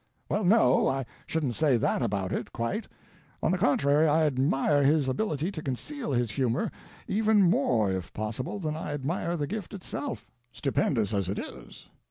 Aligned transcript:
"Well, 0.29 0.43
no, 0.43 0.87
I 0.87 1.05
shouldn't 1.27 1.53
say 1.53 1.77
that 1.77 2.01
about 2.01 2.31
it, 2.31 2.51
quite. 2.51 2.87
On 3.43 3.51
the 3.51 3.57
contrary, 3.59 4.07
I 4.07 4.25
admire 4.25 4.81
his 4.83 5.07
ability 5.07 5.51
to 5.51 5.61
conceal 5.61 6.11
his 6.11 6.31
humor 6.31 6.71
even 7.07 7.43
more 7.43 7.91
if 7.91 8.11
possible 8.11 8.57
than 8.57 8.75
I 8.75 8.93
admire 8.93 9.37
the 9.37 9.45
gift 9.45 9.75
itself, 9.75 10.25
stupendous 10.51 11.13
as 11.13 11.29
it 11.29 11.37
is. 11.37 11.85